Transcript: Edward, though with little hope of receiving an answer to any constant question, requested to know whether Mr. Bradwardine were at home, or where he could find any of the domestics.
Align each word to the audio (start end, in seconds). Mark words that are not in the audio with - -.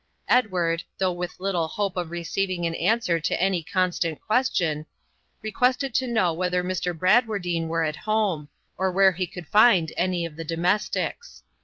Edward, 0.27 0.83
though 0.97 1.11
with 1.11 1.39
little 1.39 1.67
hope 1.67 1.95
of 1.95 2.09
receiving 2.09 2.65
an 2.65 2.73
answer 2.73 3.19
to 3.19 3.39
any 3.39 3.61
constant 3.61 4.19
question, 4.19 4.87
requested 5.43 5.93
to 5.93 6.07
know 6.07 6.33
whether 6.33 6.63
Mr. 6.63 6.97
Bradwardine 6.97 7.67
were 7.67 7.83
at 7.83 7.97
home, 7.97 8.49
or 8.79 8.91
where 8.91 9.11
he 9.11 9.27
could 9.27 9.45
find 9.47 9.93
any 9.97 10.25
of 10.25 10.37
the 10.37 10.43
domestics. 10.43 11.43